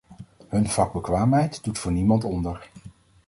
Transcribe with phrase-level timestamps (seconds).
[0.49, 2.69] Hun vakbekwaamheid doet voor niemand onder.